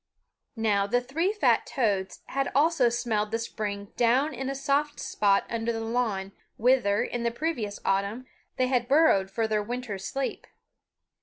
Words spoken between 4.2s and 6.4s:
in a soft spot under the lawn,